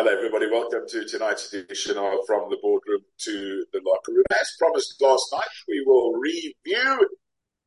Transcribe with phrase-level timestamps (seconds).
[0.00, 0.46] Hello, everybody.
[0.48, 4.22] Welcome to tonight's edition of From the Boardroom to the Locker Room.
[4.40, 7.08] As promised last night, we will review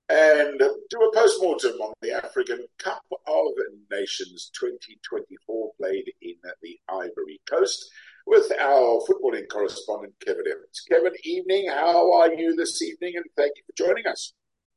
[0.08, 3.52] and do a post-mortem on the African Cup of
[3.92, 7.92] Nations 2024 played in the Ivory Coast
[8.26, 10.86] with our footballing correspondent, Kevan Evans.
[10.90, 11.68] Kevan, evening.
[11.70, 13.12] How are you this evening?
[13.18, 14.32] And thank you for joining us.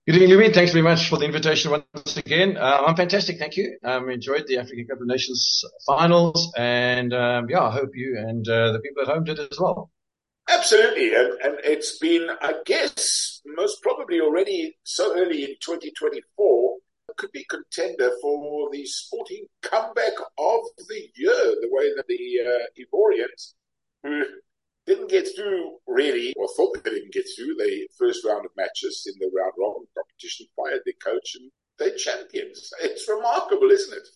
[0.07, 0.53] Good evening, Louis.
[0.53, 2.59] Thanks very much for the invitation once again.
[2.59, 3.79] Uh, I'm fantastic, thank you.
[3.83, 8.47] Um, enjoyed the African Cup of Nations finals, and um, yeah, I hope you and
[8.47, 9.91] uh, the people at home did as well.
[10.47, 16.77] Absolutely, and, and it's been, I guess, most probably already so early in 2024,
[17.17, 21.33] could be contender for the sporting comeback of the year.
[21.63, 23.55] The way that the uh, Ivorians,
[24.03, 24.23] who
[24.87, 29.11] didn't get through really, or thought they didn't get through the first round of matches
[29.11, 29.84] in the round robin
[30.15, 32.71] competition, fired their coach and they're champions.
[32.83, 34.09] It's remarkable, isn't it?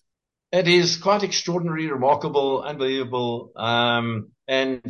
[0.50, 3.52] It is quite extraordinary, remarkable, unbelievable.
[3.56, 4.82] Um, and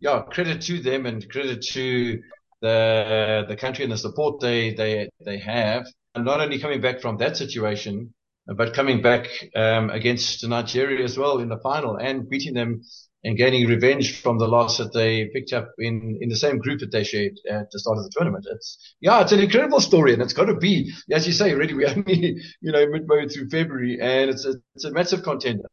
[0.00, 2.20] yeah, credit to them and credit to
[2.60, 5.86] the the country and the support they they they have.
[6.14, 8.12] And not only coming back from that situation,
[8.46, 12.82] but coming back um, against Nigeria as well in the final and beating them
[13.24, 16.80] and gaining revenge from the loss that they picked up in, in the same group
[16.80, 18.46] that they shared at the start of the tournament.
[18.50, 21.74] It's, yeah, it's an incredible story and it's got to be, as you say, already,
[21.74, 25.68] we only, you know, midway through February and it's a, it's a massive contender.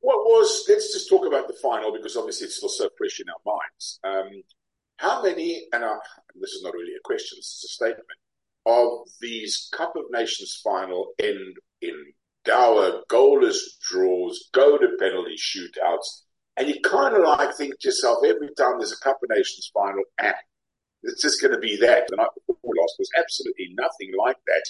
[0.00, 3.26] What was, let's just talk about the final because obviously it's still so fresh in
[3.28, 3.98] our minds.
[4.04, 4.42] Um,
[4.98, 5.96] how many, and I,
[6.40, 8.06] this is not really a question, it's a statement,
[8.66, 12.12] of these Cup of Nations final end in
[12.44, 16.22] dour, goalless draws, go to penalty shootouts,
[16.58, 19.70] and you kind of like think to yourself, every time there's a Cup of Nations
[19.72, 20.34] final, ah,
[21.02, 22.08] it's just going to be that.
[22.08, 24.64] The night before lost was absolutely nothing like that.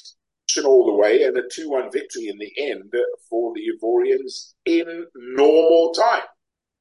[0.65, 2.93] All the way and a 2 1 victory in the end
[3.31, 6.23] for the Ivorians in normal time.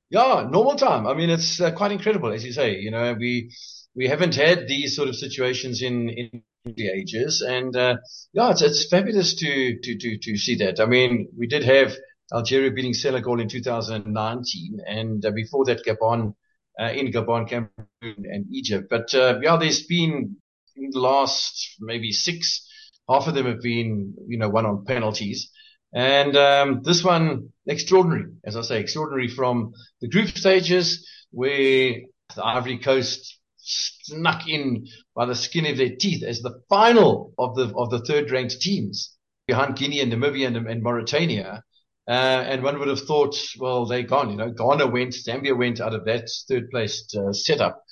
[0.09, 1.05] Yeah, normal time.
[1.05, 2.79] I mean, it's uh, quite incredible, as you say.
[2.79, 3.51] You know, we
[3.93, 7.97] we haven't had these sort of situations in in the ages, and uh,
[8.33, 10.79] yeah, it's it's fabulous to to to to see that.
[10.79, 11.95] I mean, we did have
[12.33, 16.33] Algeria beating Senegal in 2019, and uh, before that, Gabon
[16.79, 18.87] uh, in Gabon, Cameroon, and Egypt.
[18.89, 20.37] But uh, yeah, there's been
[20.75, 22.67] in the last maybe six,
[23.09, 25.51] half of them have been you know won on penalties,
[25.93, 31.95] and um, this one extraordinary, as I say, extraordinary from the group stages where
[32.35, 37.55] the Ivory Coast snuck in by the skin of their teeth as the final of
[37.55, 39.15] the of the third ranked teams
[39.47, 41.63] behind Guinea and Namibia and, and Mauritania.
[42.07, 44.29] Uh, and one would have thought, well, they're gone.
[44.29, 47.83] You know, Ghana went, Zambia went out of that third place uh, setup.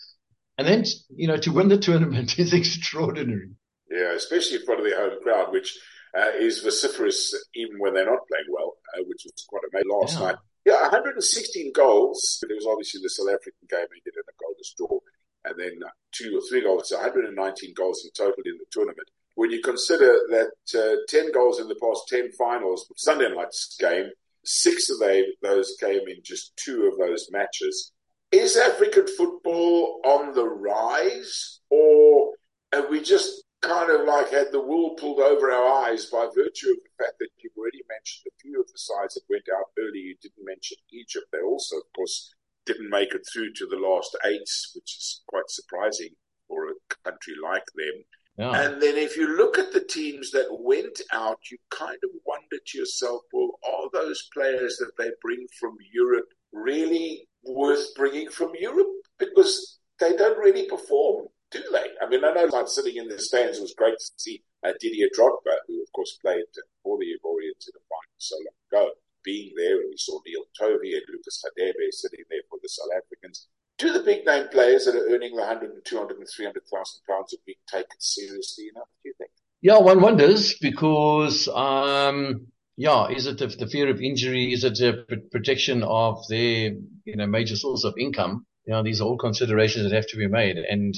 [0.58, 3.50] And then, you know, to win the tournament is extraordinary.
[3.92, 5.78] Yeah, especially in front of their home crowd, which
[6.18, 10.20] uh, is vociferous even when they're not playing well, uh, which was quite amazing last
[10.20, 10.26] yeah.
[10.26, 10.36] night.
[10.66, 12.44] Yeah, 116 goals.
[12.50, 14.97] It was obviously the South African game they did in a goalless draw.
[15.44, 15.78] And then
[16.12, 20.19] two or three goals, so 119 goals in total in the tournament when you consider
[20.29, 24.09] that uh, 10 goals in the past 10 finals, Sunday night's game,
[24.44, 27.91] six of they, those came in just two of those matches.
[28.31, 32.34] Is African football on the rise, or
[32.73, 36.72] have we just kind of like had the wool pulled over our eyes by virtue
[36.72, 39.66] of the fact that you've already mentioned a few of the sides that went out
[39.79, 40.00] early?
[40.00, 41.28] You didn't mention Egypt.
[41.31, 42.34] They also, of course,
[42.66, 46.09] didn't make it through to the last eight, which is quite surprising
[46.47, 48.03] for a country like them.
[48.38, 48.51] Yeah.
[48.51, 52.57] And then if you look at the teams that went out, you kind of wonder
[52.66, 58.51] to yourself, well, are those players that they bring from Europe really worth bringing from
[58.59, 58.91] Europe?
[59.18, 61.88] Because they don't really perform, do they?
[62.01, 64.73] I mean, I know like sitting in the stands, it was great to see uh,
[64.81, 66.44] Didier Drogba, who of course played
[66.84, 68.91] for the Ivorians in the final so long ago,
[69.23, 72.91] being there, and we saw Neil Tovey and Lucas Radebe sitting there for the South
[72.96, 73.47] Africans
[73.78, 77.34] do the big name players that are earning the 100 and 200 and 300,000 pounds
[77.34, 79.31] a week taken seriously enough, do you think?
[79.62, 82.47] Yeah, one wonders because, um,
[82.78, 84.53] yeah, is it the, fear of injury?
[84.53, 86.72] Is it the protection of their,
[87.06, 88.46] you know, major source of income?
[88.66, 90.58] You know, these are all considerations that have to be made.
[90.58, 90.94] And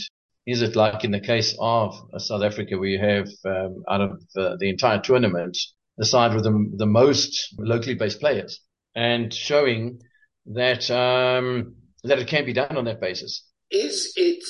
[0.45, 4.21] is it like in the case of South Africa, where you have, um, out of
[4.35, 5.57] the, the entire tournament,
[5.97, 8.59] the side with the, the most locally based players
[8.95, 10.01] and showing
[10.45, 13.43] that, um, that it can be done on that basis.
[13.71, 14.43] Is it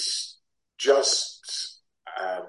[0.77, 1.81] just
[2.21, 2.45] um,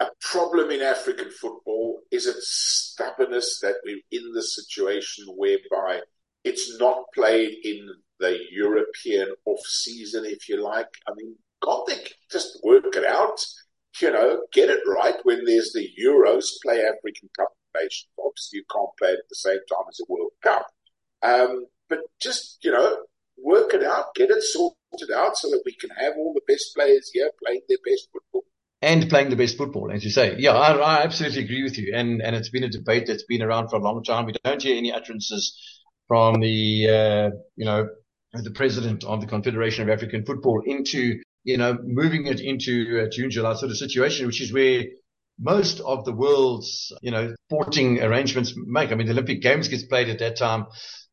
[0.00, 2.00] a problem in African football?
[2.10, 6.00] Is it stubbornness that we're in the situation whereby
[6.44, 7.88] it's not played in
[8.20, 10.88] the European off season, if you like?
[11.06, 11.96] I mean, can't they
[12.30, 13.44] just work it out?
[14.00, 18.08] You know, get it right when there's the Euros, play African Cup of nations.
[18.18, 20.66] Obviously, you can't play it at the same time as the World Cup.
[21.22, 22.98] Um, but just, you know,
[23.88, 27.30] out, get it sorted out so that we can have all the best players here
[27.44, 28.44] playing their best football.
[28.80, 30.36] And playing the best football, as you say.
[30.38, 31.92] Yeah, I, I absolutely agree with you.
[31.94, 34.26] And, and it's been a debate that's been around for a long time.
[34.26, 35.58] We don't hear any utterances
[36.06, 37.88] from the, uh, you know,
[38.32, 43.08] the president of the Confederation of African Football into, you know, moving it into a
[43.08, 44.84] June, July sort of situation, which is where
[45.40, 48.92] most of the world's, you know, sporting arrangements make.
[48.92, 50.66] I mean, the Olympic Games gets played at that time.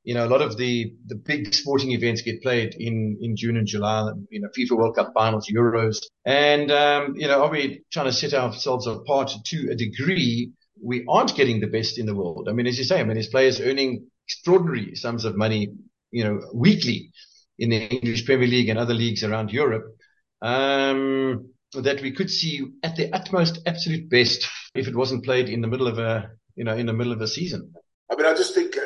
[0.06, 3.58] You know, a lot of the, the big sporting events get played in, in June
[3.58, 5.98] and July, you know, FIFA World Cup finals, Euros.
[6.26, 10.52] And, um, you know, are we trying to set ourselves apart to a degree?
[10.82, 12.48] We aren't getting the best in the world.
[12.48, 15.74] I mean, as you say, I mean, there's players earning extraordinary sums of money,
[16.12, 17.12] you know, weekly
[17.58, 19.86] in the English Premier League and other leagues around Europe.
[20.42, 25.62] Um, that we could see at the utmost absolute best if it wasn't played in
[25.62, 27.74] the middle of a you know in the middle of a season.
[28.10, 28.78] I mean, I just think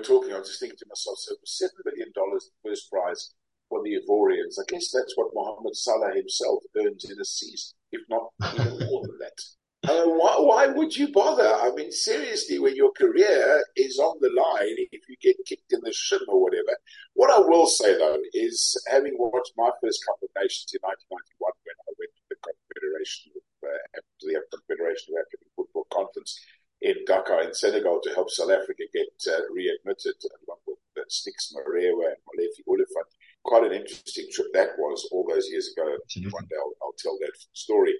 [0.00, 3.34] were talking, I was just thinking to myself, so seven million dollars first prize
[3.68, 4.56] for the Ivorians.
[4.58, 9.18] I guess that's what Mohamed Salah himself earns in a season, if not more than
[9.20, 9.38] that.
[9.88, 11.48] Uh, why, why, would you bother?
[11.48, 15.80] I mean, seriously, when your career is on the line, if you get kicked in
[15.82, 16.76] the shin or whatever.
[17.14, 21.52] What I will say, though, is having watched my first Cup of Nations in 1991
[21.64, 26.36] when I went to the Confederation of, uh, the Confederation of African Football Conference
[26.82, 30.14] in Dakar in Senegal to help South Africa get uh, readmitted
[30.46, 33.06] along with uh, Stix Morewa and Molefi Oliphant.
[33.44, 35.96] Quite an interesting trip that was all those years ago.
[36.30, 37.94] One day I'll, I'll tell that story.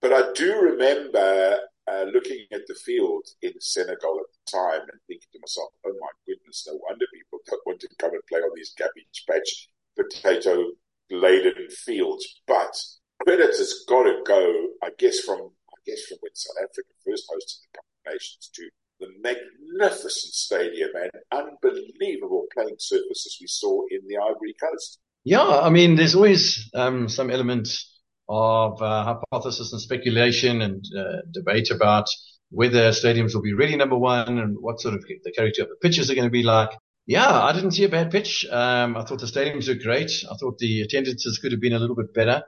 [0.00, 1.58] But I do remember
[1.90, 5.94] uh, looking at the field in Senegal at the time and thinking to myself, oh
[6.00, 9.68] my goodness, no wonder people don't want to come and play on these cabbage patch
[9.96, 10.70] potato
[11.10, 12.40] laden fields.
[12.46, 12.74] But
[13.22, 17.30] credit has got to go, I guess, from I guess from when South Africa first
[17.30, 18.68] hosted the Cup Nations to
[19.00, 24.98] the magnificent stadium and unbelievable playing surfaces we saw in the Ivory Coast.
[25.24, 27.90] Yeah, I mean, there's always um, some elements
[28.28, 32.06] of uh, hypothesis and speculation and uh, debate about
[32.50, 35.76] whether stadiums will be ready, number one, and what sort of the character of the
[35.82, 36.70] pitches are going to be like.
[37.06, 38.46] Yeah, I didn't see a bad pitch.
[38.50, 40.10] Um, I thought the stadiums were great.
[40.30, 42.42] I thought the attendances could have been a little bit better.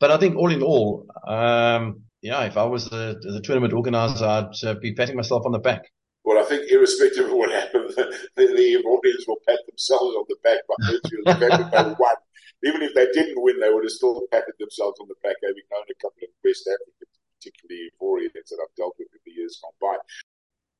[0.00, 4.24] But I think all in all, um, yeah, if I was the, the tournament organizer,
[4.24, 5.92] I'd uh, be patting myself on the back.
[6.24, 10.24] Well, I think irrespective of what happened, the, the, the audience will pat themselves on
[10.28, 12.16] the back by virtue of the fact that they won
[12.64, 15.62] even if they didn't win, they would have still patted themselves on the back, having
[15.70, 19.60] known a couple of West Africans, particularly Ivorians that I've dealt with in the years
[19.62, 19.96] gone by.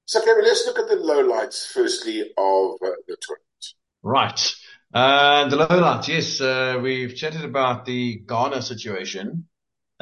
[0.07, 3.65] So, Kevan, let's look at the lowlights, firstly, of uh, the tournament.
[4.03, 4.55] Right.
[4.95, 6.41] Uh, the lowlights, yes.
[6.41, 9.49] Uh, we've chatted about the Ghana situation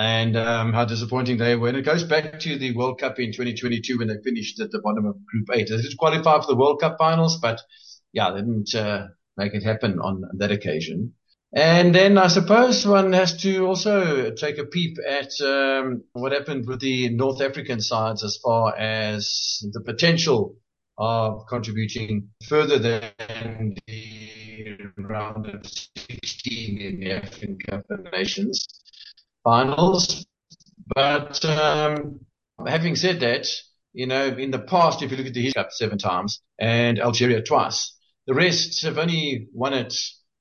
[0.01, 1.69] and um, how disappointing they were.
[1.69, 4.81] And it goes back to the World Cup in 2022 when they finished at the
[4.81, 5.69] bottom of Group 8.
[5.69, 7.61] They did qualify for the World Cup finals, but
[8.11, 11.13] yeah, they didn't uh, make it happen on that occasion.
[11.53, 16.67] And then I suppose one has to also take a peep at um, what happened
[16.67, 20.57] with the North African sides as far as the potential
[20.97, 28.67] of contributing further than the round of 16 in the African Cup of Nations
[29.45, 30.27] finals.
[30.95, 32.21] But um,
[32.67, 33.49] having said that,
[33.93, 37.43] you know, in the past, if you look at the Cup seven times and Algeria
[37.43, 37.97] twice,
[38.27, 39.95] the rest have only won it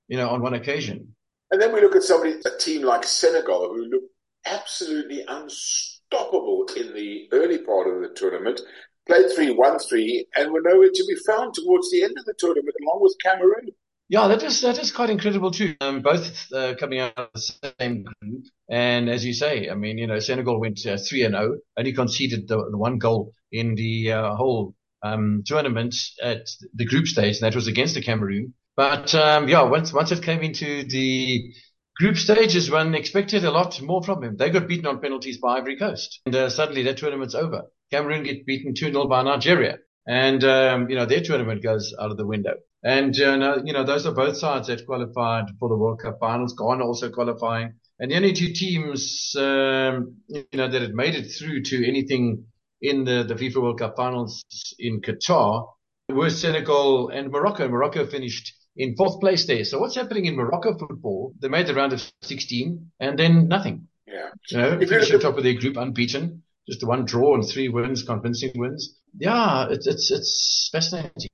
[0.09, 1.15] you know, on one occasion.
[1.51, 4.11] And then we look at somebody, a team like Senegal, who looked
[4.45, 8.59] absolutely unstoppable in the early part of the tournament,
[9.07, 12.33] played 3 1 3, and were nowhere to be found towards the end of the
[12.37, 13.69] tournament, along with Cameroon.
[14.11, 15.75] Yeah, that is that is quite incredible too.
[15.81, 19.99] Um, both uh, coming out of the same group, and as you say, I mean,
[19.99, 23.33] you know, Senegal went uh, three and zero, oh, only conceded the, the, one goal
[23.51, 24.73] in the uh, whole
[25.03, 28.55] um, tournament at the group stage, and that was against the Cameroon.
[28.75, 31.53] But um, yeah, once once it came into the
[31.95, 34.37] group stages, one expected a lot more from him.
[34.37, 37.65] They got beaten on penalties by Ivory Coast, and uh, suddenly that tournament's over.
[37.91, 42.17] Cameroon get beaten 2-0 by Nigeria, and um, you know their tournament goes out of
[42.17, 42.55] the window.
[42.83, 46.53] And uh, you know those are both sides that qualified for the World Cup finals.
[46.53, 51.29] Ghana also qualifying, and the only two teams um, you know that had made it
[51.29, 52.45] through to anything
[52.81, 54.45] in the, the FIFA World Cup finals
[54.79, 55.67] in Qatar
[56.09, 57.67] were Senegal and Morocco.
[57.67, 59.63] Morocco finished in fourth place there.
[59.63, 61.33] So what's happening in Morocco football?
[61.39, 63.87] They made the round of 16 and then nothing.
[64.07, 64.29] Yeah.
[64.49, 68.51] You know, finishing top of their group unbeaten, just one draw and three wins, convincing
[68.55, 68.97] wins.
[69.17, 71.29] Yeah, it's, it's, it's fascinating.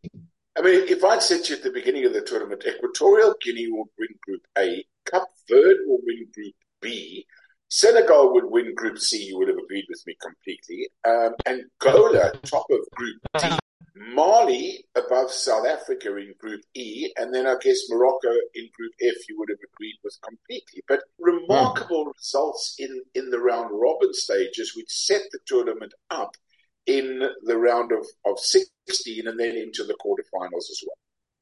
[0.65, 3.87] Mean, if I'd said to you at the beginning of the tournament, Equatorial Guinea will
[3.99, 7.23] win Group A, Cape Verde will win Group B,
[7.69, 10.89] Senegal would win Group C, you would have agreed with me completely.
[11.07, 13.47] Um, Angola, top of Group D,
[13.95, 19.29] Mali above South Africa in Group E, and then I guess Morocco in Group F,
[19.29, 20.81] you would have agreed with completely.
[20.87, 22.13] But remarkable mm.
[22.17, 26.31] results in, in the round robin stages, which set the tournament up
[26.87, 30.97] in the round of, of 16 and then into the quarterfinals as well.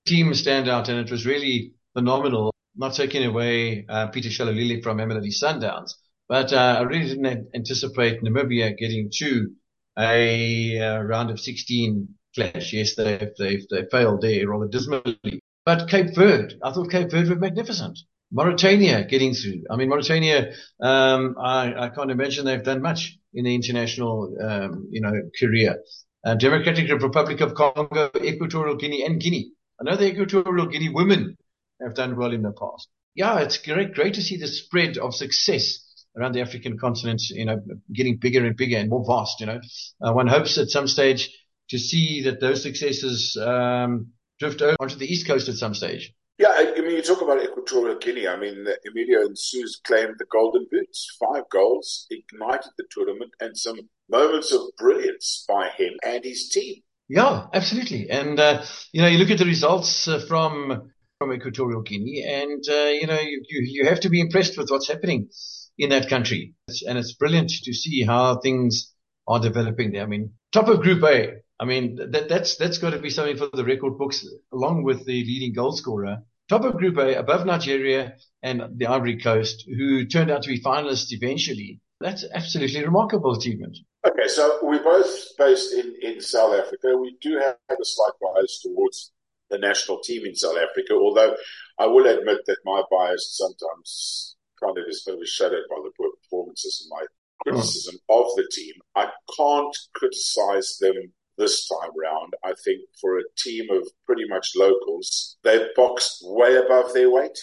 [0.06, 2.54] Team stand out, and it was really phenomenal.
[2.76, 5.94] Not taking away uh, Peter Shalulile from Mamelodi Sundowns,
[6.28, 9.52] but uh, I really didn't anticipate Namibia getting to
[9.98, 12.74] a uh, round of 16 clash.
[12.74, 15.40] Yes, they've, they've, they failed there rather dismally.
[15.66, 18.00] But Cape Verde, I thought Cape Verde were magnificent.
[18.34, 19.64] Mauritania getting through.
[19.70, 24.88] I mean, Mauritania, um, I, I can't imagine they've done much in the international, um,
[24.92, 25.78] you know, career.
[26.26, 29.52] Uh, Democratic Republic of Congo, Equatorial Guinea, and Guinea.
[29.80, 31.38] I know the Equatorial Guinea women
[31.82, 32.88] have done well in the past.
[33.14, 35.80] Yeah, it's great, great to see the spread of success
[36.18, 37.62] around the African continent, you know,
[37.94, 39.60] getting bigger and bigger and more vast, you know.
[40.02, 41.30] Uh, one hopes at some stage
[41.70, 44.08] to see that those successes um,
[44.40, 46.14] drift over onto the East Coast at some stage.
[46.40, 48.28] Yeah, I mean, you talk about Equatorial Guinea.
[48.28, 53.80] I mean, Emilio Nsue claimed the golden boots, five goals, ignited the tournament, and some
[54.10, 56.76] moments of brilliance by him and his team.
[57.10, 58.10] Yeah, absolutely.
[58.10, 60.90] And, uh, you know, you look at the results uh, from
[61.20, 64.70] from Equatorial Guinea, and, uh, you know, you, you, you have to be impressed with
[64.70, 65.30] what's happening
[65.78, 66.54] in that country.
[66.86, 68.94] And it's brilliant to see how things
[69.26, 70.04] are developing there.
[70.04, 73.38] I mean, top of Group A, I mean, that, that's, that's got to be something
[73.38, 76.18] for the record books, along with the leading goal scorer.
[76.54, 80.62] Top of Group A, above Nigeria and the Ivory Coast, who turned out to be
[80.62, 81.82] finalists eventually.
[82.00, 83.80] That's absolutely remarkable achievement.
[84.06, 86.96] Okay, so we're both based in, in South Africa.
[86.96, 89.12] We do have a slight bias towards
[89.50, 91.36] the national team in South Africa, although
[91.80, 96.84] I will admit that my bias sometimes kind of is overshadowed by the poor performances
[96.84, 97.06] and my
[97.42, 98.76] criticism of the team.
[98.96, 102.34] I can't criticize them this time round.
[102.44, 107.38] I think for a team of pretty much locals, they've boxed way above their weight.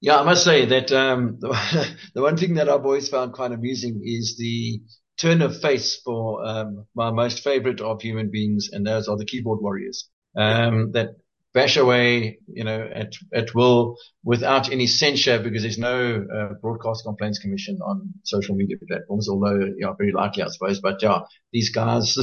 [0.00, 4.02] Yeah, I must say that um, the, one thing that I've always found quite amusing
[4.04, 4.82] is the
[5.16, 9.24] turn of face for um, my most favorite of human beings, and those are the
[9.24, 10.08] keyboard warriors.
[10.36, 11.10] Um, that
[11.54, 17.04] bash away, you know, at, at will without any censure because there's no uh, broadcast
[17.04, 20.80] complaints commission on social media platforms, although, yeah, very likely, I suppose.
[20.80, 21.20] But yeah,
[21.52, 22.16] these guys,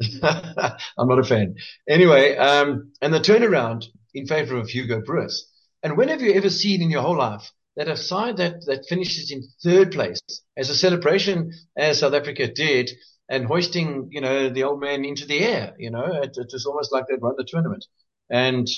[0.22, 1.56] I'm not a fan.
[1.88, 5.50] Anyway, um, and the turnaround in favor of Hugo Broos.
[5.82, 8.86] And when have you ever seen in your whole life that a side that, that
[8.88, 10.20] finishes in third place
[10.56, 12.90] as a celebration as South Africa did
[13.28, 16.64] and hoisting, you know, the old man into the air, you know, it, it was
[16.64, 17.84] almost like they'd won the tournament.
[18.30, 18.68] And,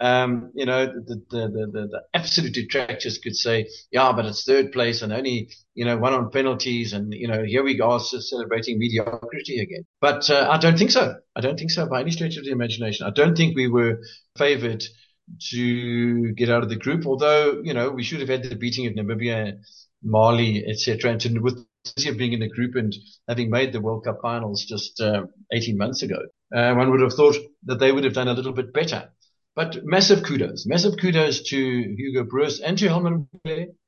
[0.00, 4.72] um, you know, the, the, the, the, absolute detractors could say, yeah, but it's third
[4.72, 6.92] place and only, you know, one on penalties.
[6.92, 9.84] And, you know, here we are celebrating mediocrity again.
[10.00, 11.16] But uh, I don't think so.
[11.34, 13.06] I don't think so by any stretch of the imagination.
[13.06, 14.00] I don't think we were
[14.36, 14.84] favored
[15.50, 18.86] to get out of the group, although, you know, we should have had the beating
[18.86, 19.58] of Namibia,
[20.02, 21.12] Mali, etc.
[21.12, 21.66] And to, with
[22.16, 22.94] being in the group and
[23.28, 26.18] having made the World Cup finals just uh, 18 months ago,
[26.54, 29.10] uh, one would have thought that they would have done a little bit better.
[29.54, 33.28] But massive kudos, massive kudos to Hugo Broos and to Helman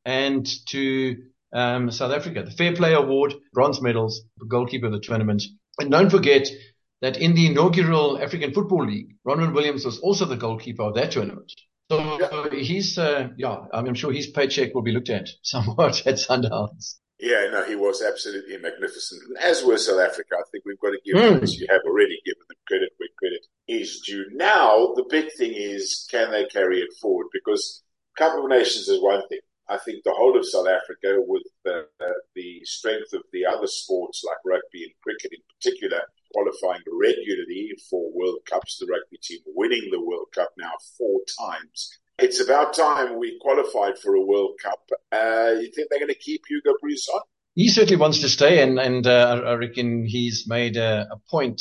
[0.05, 1.17] and to
[1.53, 2.43] um, South Africa.
[2.43, 5.43] The Fair Play Award, bronze medals, goalkeeper of the tournament.
[5.79, 6.49] And don't forget
[7.03, 11.13] that in the inaugural African Football League, Ronwen Williams was also the goalkeeper of that
[11.13, 11.53] tournament.
[11.91, 17.00] So he's, uh, yeah, I'm sure his paycheck will be looked at somewhat at Sundowns.
[17.21, 19.21] Yeah, no, he was absolutely magnificent.
[19.41, 20.37] As was South Africa.
[20.39, 21.35] I think we've got to give mm.
[21.35, 24.25] them, as you have already given them credit where credit is due.
[24.33, 27.27] Now, the big thing is, can they carry it forward?
[27.33, 27.83] Because
[28.17, 29.41] Cup of Nations is one thing.
[29.69, 33.69] I think the whole of South Africa, with the, uh, the strength of the other
[33.69, 36.01] sports like rugby and cricket in particular,
[36.35, 42.00] qualifying regularly for World Cups, the rugby team winning the World Cup now four times
[42.21, 44.81] it's about time we qualified for a World Cup.
[45.13, 47.21] Uh, you think they're going to keep Hugo Broos on?
[47.55, 51.61] He certainly wants to stay, and and uh, I reckon he's made a, a point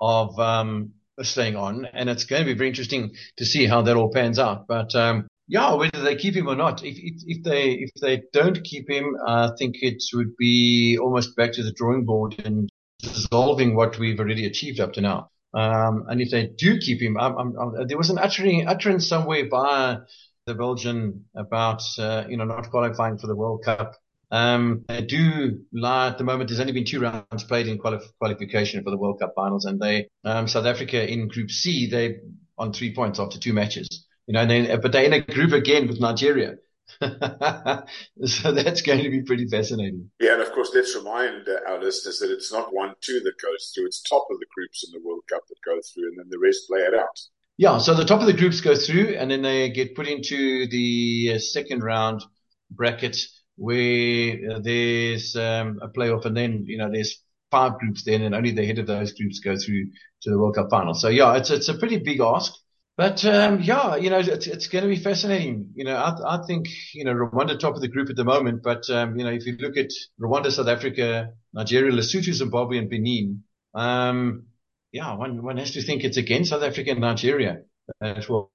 [0.00, 3.96] of um, staying on, and it's going to be very interesting to see how that
[3.96, 4.66] all pans out.
[4.68, 8.22] But um, yeah, whether they keep him or not, if, if, if they if they
[8.32, 12.68] don't keep him, I think it would be almost back to the drawing board and
[13.00, 15.30] dissolving what we've already achieved up to now.
[15.56, 19.08] Um, and if they do keep him, I'm, I'm, I'm, there was an uttering, utterance
[19.08, 19.98] somewhere by
[20.46, 23.94] the Belgian about, uh, you know, not qualifying for the World Cup.
[24.30, 26.50] Um, they do lie at the moment.
[26.50, 29.80] There's only been two rounds played in quali- qualification for the World Cup finals, and
[29.80, 32.18] they, um, South Africa in Group C, they
[32.58, 33.88] on three points after two matches.
[34.26, 36.56] You know, they, but they're in a group again with Nigeria.
[37.00, 40.10] so that's going to be pretty fascinating.
[40.20, 43.72] Yeah, and of course, let's remind our listeners that it's not one two that goes
[43.74, 46.26] through; it's top of the groups in the World Cup that go through, and then
[46.30, 47.20] the rest play it out.
[47.58, 50.68] Yeah, so the top of the groups go through, and then they get put into
[50.68, 52.22] the uh, second round
[52.70, 53.16] bracket
[53.56, 58.34] where uh, there's um, a playoff, and then you know there's five groups then, and
[58.34, 59.86] only the head of those groups go through
[60.22, 60.94] to the World Cup final.
[60.94, 62.52] So yeah, it's it's a pretty big ask.
[62.96, 65.72] But um, yeah, you know, it's, it's going to be fascinating.
[65.74, 68.62] You know, I, I think you know Rwanda top of the group at the moment,
[68.62, 72.88] but um, you know, if you look at Rwanda, South Africa, Nigeria, Lesotho, Zimbabwe, and
[72.88, 73.42] Benin,
[73.74, 74.44] um,
[74.92, 77.58] yeah, one one has to think it's against South Africa and Nigeria
[78.00, 78.50] that will,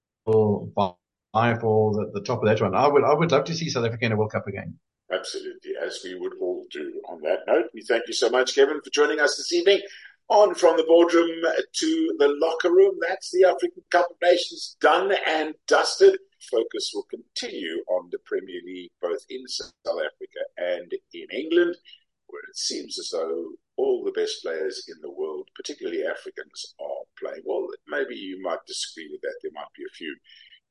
[0.76, 2.74] vie for the, the top of that one.
[2.74, 4.80] I would I would love to see South Africa in a World Cup again.
[5.14, 7.00] Absolutely, as we would all do.
[7.10, 9.82] On that note, we thank you so much, Kevan, for joining us this evening
[10.30, 11.42] on from the boardroom
[11.74, 12.96] to the locker room.
[13.08, 16.18] That's the African Cup of Nations done and dusted.
[16.50, 21.76] Focus will continue on the Premier League, both in South Africa and in England,
[22.28, 27.06] where it seems as though all the best players in the world, particularly Africans, are
[27.20, 27.42] playing.
[27.46, 29.36] Well, maybe you might disagree with that.
[29.42, 30.16] There might be a few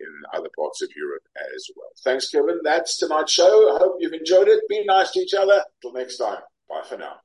[0.00, 1.23] in other parts of Europe
[1.54, 1.90] as well.
[2.02, 2.61] Thanks, Kevan.
[2.64, 3.76] That's tonight's show.
[3.76, 4.61] I hope you've enjoyed it.
[4.69, 5.62] Be nice to each other.
[5.83, 6.40] Till next time.
[6.69, 7.16] Bye for now.